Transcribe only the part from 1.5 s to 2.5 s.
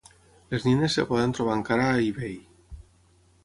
encara a eBay.